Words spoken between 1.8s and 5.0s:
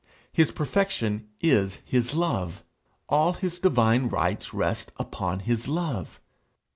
his love. All his divine rights rest